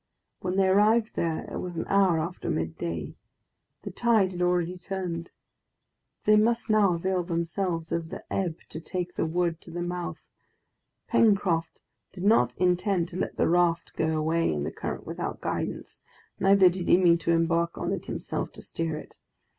[0.39, 3.13] When they arrived there, it was an hour after midday.
[3.83, 5.29] The tide had already turned.
[6.25, 10.19] They must now avail themselves of the ebb to take the wood to the mouth.
[11.07, 11.83] Pencroft
[12.13, 16.01] did not intend to let the raft go away in the current without guidance,
[16.39, 19.19] neither did he mean to embark on it himself to steer it.